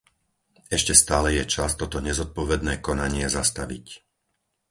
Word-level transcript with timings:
Ešte 0.77 0.93
stále 1.03 1.29
je 1.37 1.43
čas 1.53 1.71
toto 1.81 1.97
nezodpovedné 2.07 2.73
konanie 2.87 3.25
zastaviť. 3.37 3.85